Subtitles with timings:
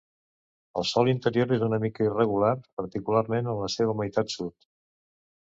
[0.79, 4.71] El sòl interior és una mica irregular, particularment en la seva meitat sud.